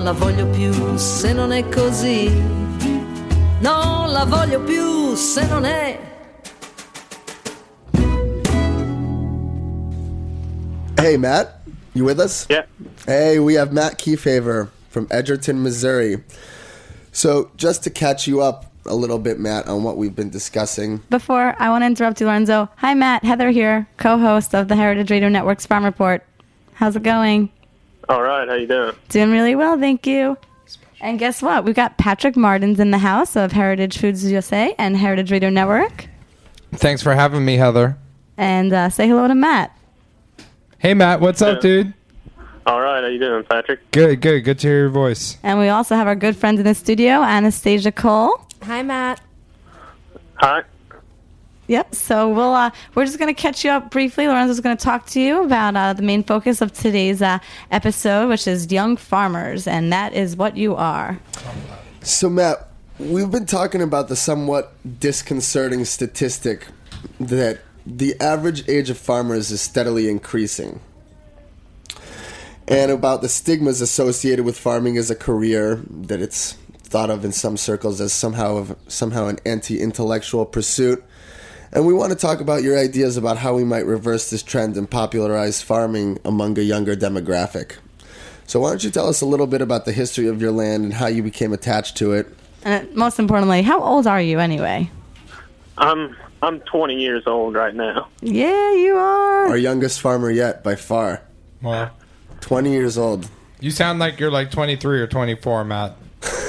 [0.09, 2.31] La voglio più se non è così.
[3.61, 5.99] Non la voglio più se non è.
[10.97, 11.61] Hey, Matt,
[11.93, 12.47] you with us?
[12.49, 12.65] Yeah.
[13.07, 16.25] Hey, we have Matt Keehaver from Edgerton, Missouri.
[17.13, 21.03] So, just to catch you up, a little bit, Matt, on what we've been discussing.
[21.11, 22.71] Before I want to interrupt you, Lorenzo.
[22.77, 23.25] Hi, Matt.
[23.25, 26.25] Heather here, co-host of the Heritage Radio Network's Farm Report.
[26.73, 27.51] How's it going?
[28.09, 28.95] All right, how you doing?
[29.11, 30.37] Doing really well, thank you.
[31.01, 31.65] And guess what?
[31.65, 36.09] We've got Patrick Martins in the house of Heritage Foods USA and Heritage Radio Network.
[36.73, 37.97] Thanks for having me, Heather.
[38.37, 39.77] And uh, say hello to Matt.
[40.79, 41.21] Hey, Matt.
[41.21, 41.93] What's up, dude?
[42.67, 43.91] All right, how you doing, Patrick?
[43.93, 44.41] Good, good.
[44.43, 45.39] Good to hear your voice.
[45.43, 48.47] And we also have our good friend in the studio, Anastasia Cole.
[48.63, 49.21] Hi, Matt.
[50.35, 50.63] Hi.
[51.69, 51.95] Yep.
[51.95, 54.27] So we'll uh, we're just gonna catch you up briefly.
[54.27, 57.39] Lorenzo's gonna talk to you about uh, the main focus of today's uh,
[57.71, 61.21] episode, which is young farmers, and that is what you are.
[62.03, 66.67] So, Matt, we've been talking about the somewhat disconcerting statistic
[67.21, 70.81] that the average age of farmers is steadily increasing.
[72.67, 76.53] And about the stigmas associated with farming as a career, that it's
[76.89, 81.03] thought of in some circles as somehow somehow an anti-intellectual pursuit.
[81.73, 84.77] And we want to talk about your ideas about how we might reverse this trend
[84.77, 87.77] and popularize farming among a younger demographic.
[88.47, 90.85] So why don't you tell us a little bit about the history of your land
[90.85, 92.27] and how you became attached to it?
[92.65, 94.91] And uh, most importantly, how old are you anyway?
[95.77, 98.09] I'm I'm 20 years old right now.
[98.21, 99.49] Yeah, you are.
[99.49, 101.23] Our youngest farmer yet, by far.
[101.63, 101.91] Well,
[102.41, 103.29] 20 years old.
[103.61, 105.97] you sound like you're like 23 or 24, Matt.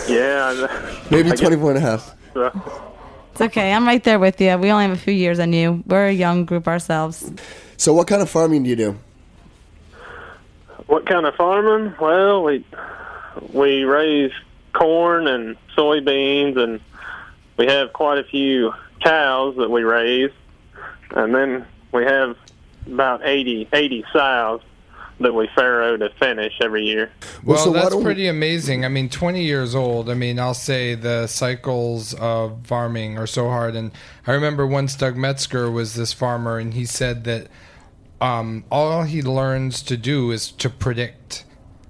[0.08, 1.00] Yeah.
[1.12, 2.16] Maybe 24 and a half.
[3.32, 3.72] It's okay.
[3.72, 4.58] I'm right there with you.
[4.58, 5.84] We only have a few years on you.
[5.86, 7.32] We're a young group ourselves.
[7.78, 9.00] So what kind of farming do you do?
[10.90, 11.94] what kind of farming?
[12.02, 12.66] Well, we
[13.54, 14.32] we raise
[14.74, 16.82] corn and soybeans, and
[17.58, 20.32] we have quite a few cows that we raise,
[21.12, 22.36] and then we have
[22.88, 24.62] about 80 80 sows
[25.20, 27.12] that we farrow to finish every year.
[27.44, 28.86] Well, Well, so that's don't we- pretty amazing.
[28.86, 30.10] I mean, 20 years old.
[30.10, 33.76] I mean, I'll say the cycles of farming are so hard.
[33.76, 33.92] And
[34.26, 37.48] I remember once Doug Metzger was this farmer, and he said that
[38.22, 41.46] um, all he learns to do is to predict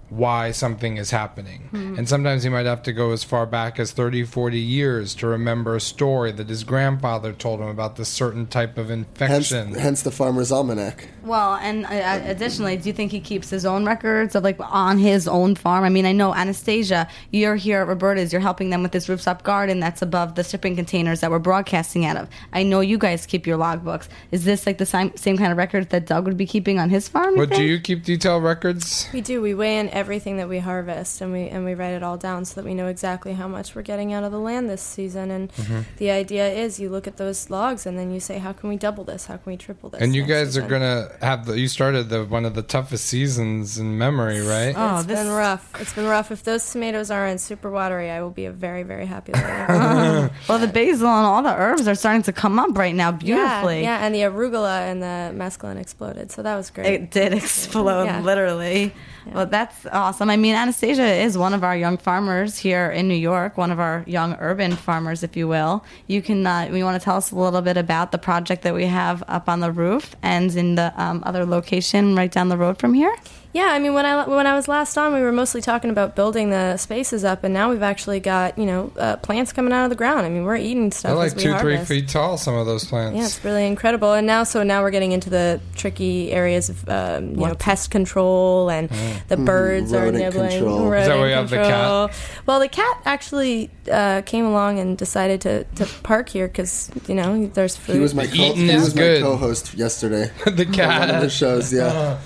[0.09, 1.69] why something is happening.
[1.71, 5.27] And sometimes he might have to go as far back as 30, 40 years to
[5.27, 9.07] remember a story that his grandfather told him about this certain type of Hence,
[9.51, 9.73] infection.
[9.75, 11.07] hence the farmer's almanac.
[11.23, 11.89] Well, and uh,
[12.25, 15.83] additionally, do you think he keeps his own records of like on his own farm?
[15.83, 19.43] I mean, I know Anastasia, you're here at Roberta's, you're helping them with this rooftop
[19.43, 22.27] garden that's above the shipping containers that we're broadcasting out of.
[22.53, 24.07] I know you guys keep your logbooks.
[24.31, 26.89] Is this like the same, same kind of records that Doug would be keeping on
[26.89, 27.35] his farm?
[27.37, 29.07] What do you keep detailed records?
[29.13, 29.41] We do.
[29.41, 32.45] We weigh in everything that we harvest, and we and we write it all down
[32.45, 35.29] so that we know exactly how much we're getting out of the land this season.
[35.31, 35.81] And Mm-hmm.
[35.97, 38.77] the idea is, you look at those logs, and then you say, how can we
[38.77, 39.25] double this?
[39.27, 40.01] How can we triple this?
[40.01, 41.59] And you next guys are gonna have the.
[41.59, 44.73] You started the one of the toughest seasons in memory, right?
[44.75, 45.69] Oh, It's this- been rough.
[45.81, 46.31] It's been rough.
[46.31, 50.29] If those tomatoes aren't super watery, I will be a very, very happy lady.
[50.47, 53.81] Well, the basil and all the herbs are starting to come up right now beautifully.
[53.83, 56.87] Yeah, yeah, and the arugula and the mesclun exploded, so that was great.
[56.87, 58.21] It did explode, Yeah.
[58.21, 58.93] literally.
[59.27, 60.29] Well, that's awesome.
[60.29, 63.79] I mean, Anastasia is one of our young farmers here in New York, one of
[63.79, 65.83] our young urban farmers, if you will.
[66.07, 68.73] You can, uh, we want to tell us a little bit about the project that
[68.73, 72.57] we have up on the roof and in the um, other location right down the
[72.57, 73.15] road from here.
[73.51, 76.15] Yeah, I mean, when I when I was last on, we were mostly talking about
[76.15, 79.85] building the spaces up, and now we've actually got you know uh, plants coming out
[79.85, 80.27] of the ground.
[80.27, 82.37] I mean, we're eating stuff They're like as we two, three feet tall.
[82.37, 83.17] Some of those plants.
[83.17, 84.13] Yeah, it's really incredible.
[84.13, 87.89] And now, so now we're getting into the tricky areas of, um, you know, pest
[87.89, 88.87] control, and
[89.29, 90.51] the birds are nibbling.
[90.51, 90.81] control.
[90.81, 91.01] Mm.
[91.01, 92.43] Is that rodent why you have the cat?
[92.45, 97.15] Well, the cat actually uh, came along and decided to, to park here because you
[97.15, 97.93] know there's food.
[97.93, 100.31] He was my co- he was my co-host yesterday.
[100.45, 102.19] the on one of the shows, yeah.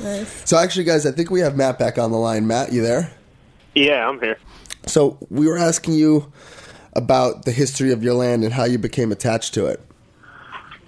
[0.44, 2.46] So actually, guys, I think we have Matt back on the line.
[2.48, 3.12] Matt, you there?
[3.76, 4.38] Yeah, I'm here.
[4.86, 6.32] So we were asking you
[6.94, 9.82] about the history of your land and how you became attached to it.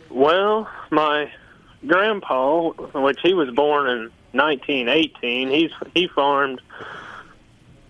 [0.10, 1.32] Well, my
[1.86, 6.62] grandpa, which he was born in 1918, he's he farmed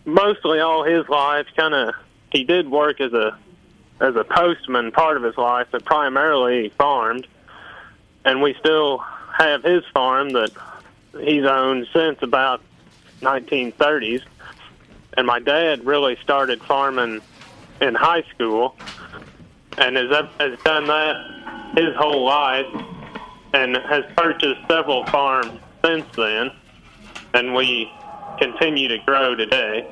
[0.06, 1.48] mostly all his life.
[1.56, 1.94] Kind of,
[2.32, 3.38] he did work as a
[4.00, 7.28] as a postman part of his life, but primarily he farmed.
[8.24, 9.04] And we still
[9.38, 10.52] have his farm that
[11.20, 12.62] he's owned since about
[13.22, 14.22] 1930s.
[15.18, 17.22] And my dad really started farming
[17.82, 18.76] in high school
[19.78, 22.66] and has, has done that his whole life
[23.54, 26.52] and has purchased several farms since then.
[27.34, 27.92] And we
[28.38, 29.88] continue to grow today.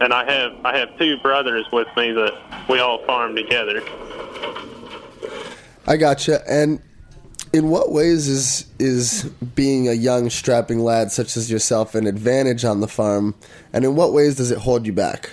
[0.00, 3.82] And I have I have two brothers with me that we all farm together.
[5.86, 6.42] I gotcha.
[6.50, 6.82] And
[7.56, 12.64] in what ways is is being a young strapping lad such as yourself an advantage
[12.64, 13.34] on the farm?
[13.72, 15.30] And in what ways does it hold you back?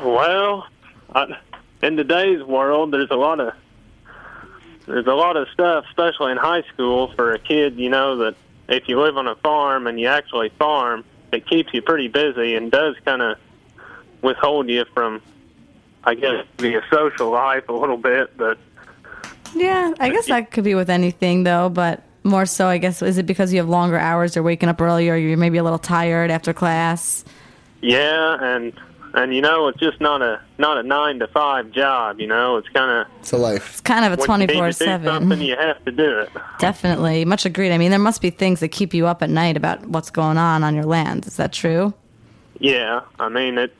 [0.00, 0.66] Well,
[1.14, 1.36] I,
[1.82, 3.52] in today's world, there's a lot of
[4.86, 7.76] there's a lot of stuff, especially in high school, for a kid.
[7.76, 8.36] You know that
[8.68, 12.54] if you live on a farm and you actually farm, it keeps you pretty busy
[12.54, 13.38] and does kind of
[14.22, 15.20] withhold you from,
[16.04, 18.36] I guess, the social life a little bit.
[18.36, 18.58] But
[19.54, 23.18] Yeah, I guess that could be with anything though, but more so, I guess, is
[23.18, 25.16] it because you have longer hours or waking up earlier?
[25.16, 27.24] You're maybe a little tired after class.
[27.80, 28.72] yeah, and
[29.14, 32.18] and you know, it's just not a not a nine to five job.
[32.20, 33.70] You know, it's kind of It's a life.
[33.72, 35.06] It's kind of a when you twenty need to four do seven.
[35.06, 36.30] something, you have to do it.
[36.58, 37.72] Definitely, much agreed.
[37.72, 40.38] I mean, there must be things that keep you up at night about what's going
[40.38, 41.26] on on your land.
[41.26, 41.92] Is that true?
[42.58, 43.74] Yeah, I mean it.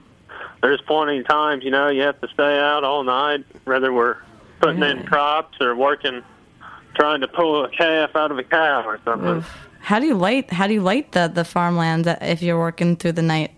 [0.62, 4.16] There's plenty of times, you know, you have to stay out all night, whether we're
[4.62, 6.22] putting in crops or working,
[6.94, 9.44] trying to pull a calf out of a cow or something.
[9.80, 10.50] How do you light?
[10.52, 13.50] How do you light the the farmland if you're working through the night?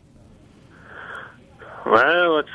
[1.87, 2.49] Well, it's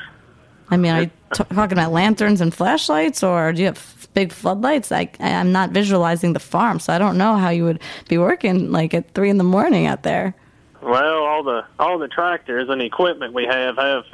[0.70, 4.32] I mean, are you t- talking about lanterns and flashlights, or do you have big
[4.32, 4.90] floodlights?
[4.90, 8.72] I, I'm not visualizing the farm, so I don't know how you would be working
[8.72, 10.34] like at three in the morning out there.
[10.82, 14.04] well, all the all the tractors and equipment we have have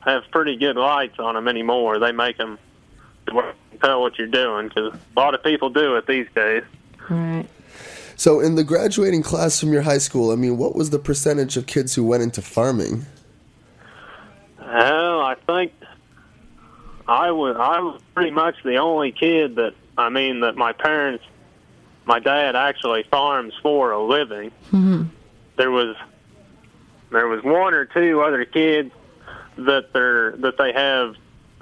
[0.00, 1.98] have pretty good lights on them anymore.
[1.98, 2.58] They make them
[3.80, 6.62] tell what you're doing because a lot of people do it these days.
[7.08, 7.46] Right.
[8.16, 11.56] So, in the graduating class from your high school, I mean, what was the percentage
[11.56, 13.06] of kids who went into farming?
[14.58, 15.72] Well, I think
[17.06, 21.24] I was I was pretty much the only kid that I mean that my parents,
[22.04, 24.50] my dad actually farms for a living.
[24.72, 25.04] Mm-hmm.
[25.56, 25.96] There was
[27.10, 28.92] there was one or two other kids
[29.56, 31.16] that they're that they have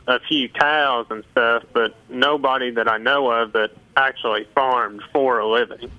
[0.06, 5.38] a few cows and stuff, but nobody that I know of that actually farmed for
[5.38, 5.90] a living.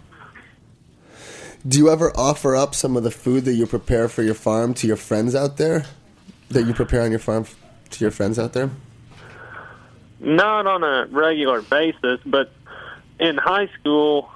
[1.66, 4.74] Do you ever offer up some of the food that you prepare for your farm
[4.76, 5.86] to your friends out there?
[6.50, 7.46] That you prepare on your farm
[7.92, 8.70] to your friends out there?
[10.20, 12.52] Not on a regular basis, but
[13.20, 14.30] in high school,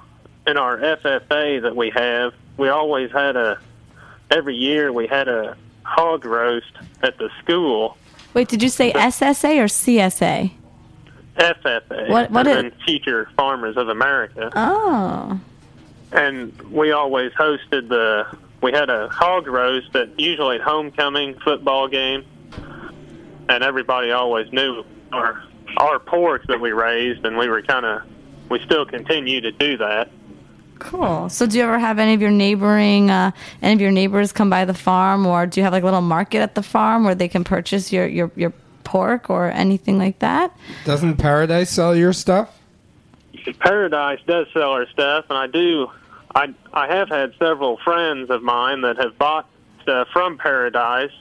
[0.46, 3.58] in our FFA that we have, we always had a,
[4.30, 7.96] every year we had a hog roast at the school.
[8.34, 10.52] Wait, did you say SSA or CSA?
[11.36, 14.50] FFA, What- what is- Future Farmers of America.
[14.56, 15.38] Oh,
[16.12, 18.26] and we always hosted the
[18.60, 22.24] we had a hog roast at usually at homecoming football game
[23.48, 25.40] and everybody always knew our
[25.76, 28.00] our pork that we raised and we were kind of
[28.48, 30.10] we still continue to do that
[30.78, 31.28] cool.
[31.28, 34.50] So, do you ever have any of your neighboring, uh, any of your neighbors come
[34.50, 37.14] by the farm, or do you have like a little market at the farm where
[37.14, 38.52] they can purchase your your your
[38.84, 40.56] pork or anything like that?
[40.84, 42.58] Doesn't Paradise sell your stuff?
[43.52, 45.88] paradise does sell our stuff and i do
[46.34, 49.48] i i have had several friends of mine that have bought
[49.82, 51.12] stuff from paradise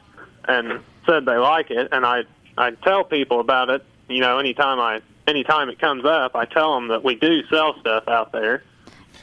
[0.46, 2.24] and said they like it and i
[2.58, 6.76] i tell people about it you know anytime i anytime it comes up i tell
[6.76, 8.63] them that we do sell stuff out there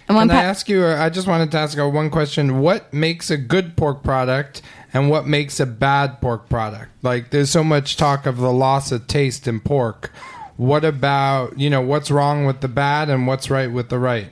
[0.06, 0.84] And when Can I ask you?
[0.84, 2.60] Uh, I just wanted to ask you one question.
[2.60, 4.60] What makes a good pork product,
[4.92, 6.90] and what makes a bad pork product?
[7.02, 10.10] Like, there's so much talk of the loss of taste in pork.
[10.56, 14.30] What about you know what's wrong with the bad and what's right with the right?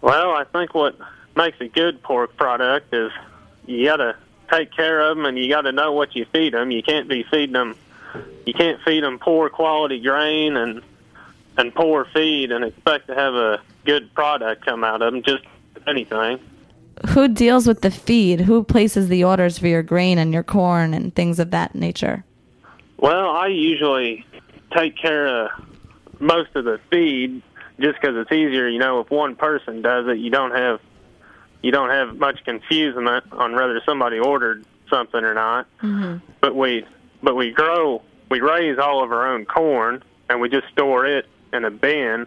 [0.00, 0.96] well i think what
[1.36, 3.10] makes a good pork product is
[3.66, 4.16] you got to
[4.50, 7.08] take care of them and you got to know what you feed them you can't
[7.08, 7.76] be feeding them
[8.46, 10.82] you can't feed them poor quality grain and
[11.56, 15.44] and poor feed and expect to have a good product come out of them just
[15.86, 16.38] anything
[17.08, 18.42] who deals with the feed?
[18.42, 22.26] Who places the orders for your grain and your corn and things of that nature?
[23.00, 24.24] well i usually
[24.76, 25.50] take care of
[26.20, 27.42] most of the feed
[27.80, 30.80] just because it's easier you know if one person does it you don't have
[31.62, 36.24] you don't have much confusion on whether somebody ordered something or not mm-hmm.
[36.40, 36.84] but we
[37.22, 41.26] but we grow we raise all of our own corn and we just store it
[41.52, 42.26] in a bin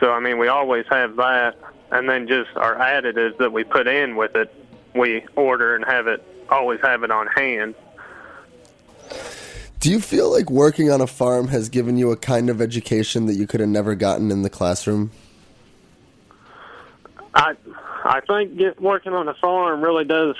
[0.00, 1.56] so i mean we always have that
[1.92, 4.52] and then just our additives that we put in with it
[4.94, 7.74] we order and have it always have it on hand
[9.80, 13.26] Do you feel like working on a farm has given you a kind of education
[13.26, 15.12] that you could have never gotten in the classroom?
[17.34, 17.54] I
[18.04, 20.34] I think get, working on a farm really does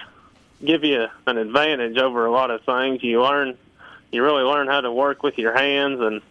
[0.64, 3.02] give you an advantage over a lot of things.
[3.02, 3.56] You learn,
[4.10, 6.22] you really learn how to work with your hands and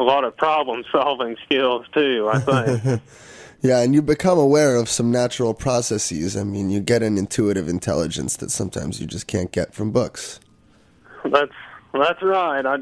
[0.00, 2.28] a lot of problem solving skills too.
[2.32, 3.02] I think.
[3.62, 6.34] Yeah, and you become aware of some natural processes.
[6.34, 10.40] I mean, you get an intuitive intelligence that sometimes you just can't get from books.
[11.24, 11.52] that's
[11.92, 12.64] that's right.
[12.64, 12.78] I,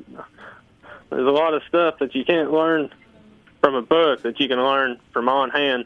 [1.10, 2.90] there's a lot of stuff that you can't learn
[3.60, 5.84] from a book that you can learn from on hand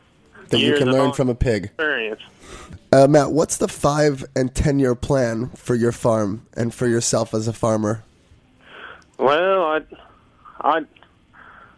[0.50, 1.64] that you can learn from a pig.
[1.64, 2.20] experience.
[2.92, 7.32] Uh, Matt, what's the five and ten year plan for your farm and for yourself
[7.32, 8.04] as a farmer?
[9.18, 9.80] Well, I,
[10.60, 10.80] I,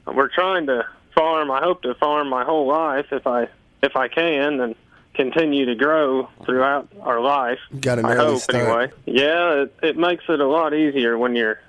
[0.07, 1.51] we're trying to farm.
[1.51, 3.49] I hope to farm my whole life if I
[3.83, 4.75] if I can, and
[5.15, 7.59] continue to grow throughout our life.
[7.81, 8.63] Got an I hope start.
[8.63, 8.93] anyway.
[9.07, 11.61] Yeah, it, it makes it a lot easier when you're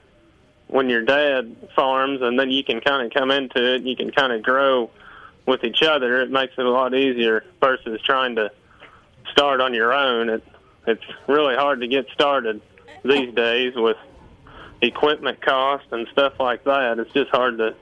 [0.67, 3.77] when your dad farms, and then you can kind of come into it.
[3.77, 4.89] and You can kind of grow
[5.45, 6.21] with each other.
[6.21, 8.51] It makes it a lot easier versus trying to
[9.31, 10.29] start on your own.
[10.29, 10.43] It
[10.87, 12.61] it's really hard to get started
[13.03, 13.97] these days with
[14.81, 16.99] equipment cost and stuff like that.
[16.99, 17.75] It's just hard to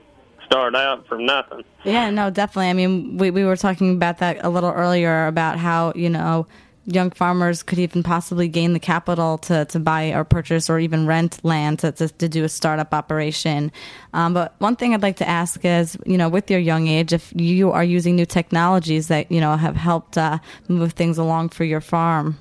[0.46, 1.64] start out from nothing.
[1.84, 2.70] Yeah, no, definitely.
[2.70, 6.46] I mean, we, we were talking about that a little earlier about how, you know,
[6.86, 11.06] young farmers could even possibly gain the capital to, to buy or purchase or even
[11.06, 13.72] rent land to, to, to do a startup operation.
[14.12, 17.12] Um, but one thing I'd like to ask is, you know, with your young age,
[17.12, 20.38] if you are using new technologies that, you know, have helped uh,
[20.68, 22.38] move things along for your farm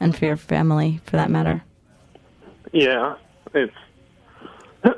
[0.00, 1.62] and for your family, for that matter.
[2.72, 3.16] Yeah,
[3.54, 3.74] it's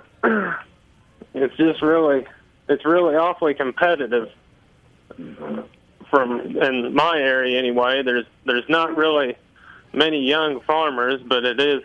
[1.35, 2.27] it's just really
[2.69, 4.31] it's really awfully competitive
[6.11, 8.03] from in my area anyway.
[8.03, 9.37] There's there's not really
[9.93, 11.83] many young farmers, but it is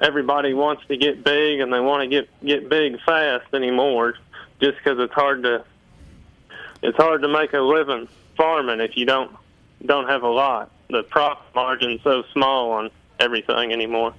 [0.00, 4.14] everybody wants to get big and they want to get get big fast anymore
[4.60, 5.64] just because it's hard to
[6.82, 9.32] it's hard to make a living farming if you don't
[9.84, 10.70] don't have a lot.
[10.90, 14.14] The profit margin's so small on everything anymore.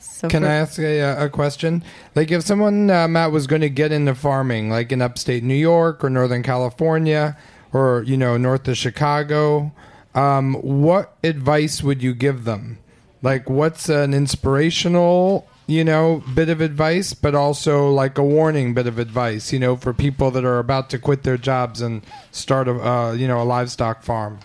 [0.00, 1.84] So Can for- I ask a, a question?
[2.14, 5.54] Like, if someone, uh, Matt, was going to get into farming, like in upstate New
[5.54, 7.36] York or Northern California
[7.72, 9.72] or, you know, north of Chicago,
[10.14, 12.78] um, what advice would you give them?
[13.22, 18.86] Like, what's an inspirational, you know, bit of advice, but also like a warning bit
[18.86, 22.66] of advice, you know, for people that are about to quit their jobs and start
[22.66, 24.40] a, uh, you know, a livestock farm?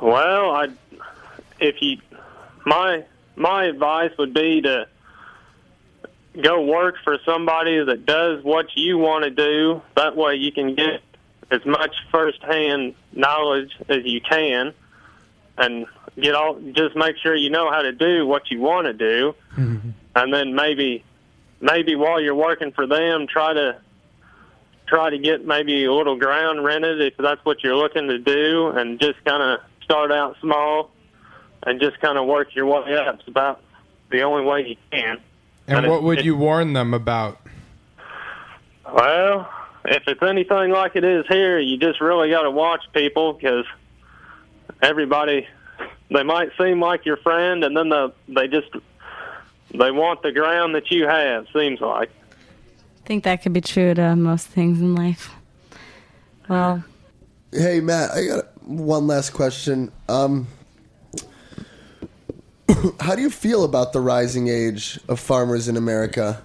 [0.00, 0.68] Well, I
[1.60, 1.98] if you
[2.66, 3.04] my
[3.38, 4.86] my advice would be to
[6.42, 9.82] go work for somebody that does what you want to do.
[9.96, 11.02] That way you can get
[11.50, 14.74] as much firsthand knowledge as you can
[15.56, 15.86] and
[16.20, 19.34] get all just make sure you know how to do what you want to do.
[19.56, 19.90] Mm-hmm.
[20.14, 21.04] And then maybe
[21.60, 23.80] maybe while you're working for them try to
[24.86, 28.68] try to get maybe a little ground rented if that's what you're looking to do
[28.68, 30.90] and just kind of start out small
[31.64, 33.16] and just kind of work your way up.
[33.18, 33.60] It's about
[34.10, 35.18] the only way you can.
[35.66, 37.38] And But what it- would it- you warn them about?
[38.90, 39.48] Well,
[39.84, 43.64] if it's anything like it is here, you just really got to watch people because
[44.82, 45.46] everybody
[46.10, 48.68] they might seem like your friend, and then the, they just
[49.74, 51.46] they want the ground that you have.
[51.52, 52.08] Seems like.
[53.04, 55.30] I think that could be true to most things in life.
[56.48, 56.82] Well,
[57.52, 59.90] Hey Matt, I got one last question.
[60.08, 60.46] Um,
[63.00, 66.42] how do you feel about the rising age of farmers in America?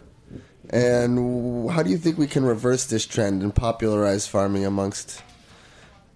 [0.69, 5.21] And how do you think we can reverse this trend and popularize farming amongst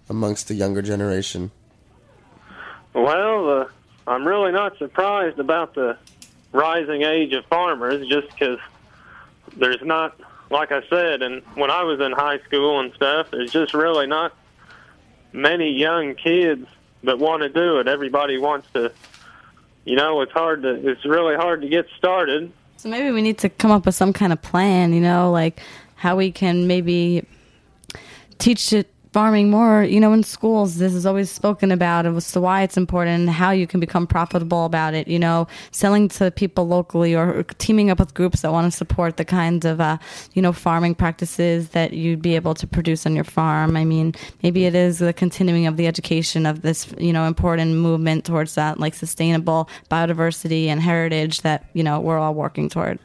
[0.08, 1.50] amongst the younger generation?
[2.94, 3.66] Well, uh,
[4.06, 5.98] I'm really not surprised about the
[6.52, 8.58] rising age of farmers, just because
[9.56, 10.18] there's not,
[10.50, 14.06] like I said, and when I was in high school and stuff, there's just really
[14.06, 14.34] not
[15.32, 16.66] many young kids
[17.04, 17.86] that want to do it.
[17.86, 18.92] Everybody wants to,
[19.88, 22.52] you know, it's hard to, it's really hard to get started.
[22.76, 25.60] So maybe we need to come up with some kind of plan, you know, like
[25.96, 27.26] how we can maybe
[28.38, 30.76] teach it farming more, you know, in schools.
[30.76, 34.06] This is always spoken about and to why it's important and how you can become
[34.06, 38.52] profitable about it, you know, selling to people locally or teaming up with groups that
[38.52, 39.98] want to support the kinds of, uh,
[40.34, 43.76] you know, farming practices that you'd be able to produce on your farm.
[43.76, 47.76] I mean, maybe it is the continuing of the education of this, you know, important
[47.76, 52.98] movement towards that, like sustainable biodiversity and heritage that, you know, we're all working toward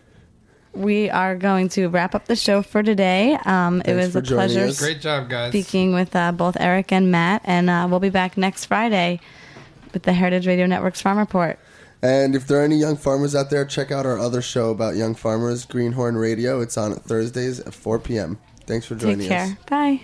[0.73, 3.37] we are going to wrap up the show for today.
[3.45, 4.65] Um, it was a pleasure.
[4.65, 4.79] Us.
[4.79, 5.51] Great job, guys.
[5.51, 9.19] Speaking with uh, both Eric and Matt, and uh, we'll be back next Friday
[9.93, 11.59] with the Heritage Radio Network's Farm Report.
[12.01, 14.95] And if there are any young farmers out there, check out our other show about
[14.95, 16.59] young farmers, Greenhorn Radio.
[16.59, 18.39] It's on Thursdays at 4 p.m.
[18.65, 19.43] Thanks for joining Take care.
[19.43, 19.55] us.
[19.69, 20.01] Bye.